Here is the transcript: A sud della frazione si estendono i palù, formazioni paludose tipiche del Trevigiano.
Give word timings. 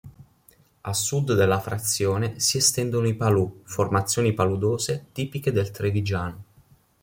A 0.81 0.93
sud 0.93 1.35
della 1.35 1.59
frazione 1.59 2.39
si 2.39 2.57
estendono 2.57 3.07
i 3.07 3.13
palù, 3.13 3.61
formazioni 3.65 4.33
paludose 4.33 5.09
tipiche 5.11 5.51
del 5.51 5.69
Trevigiano. 5.69 6.43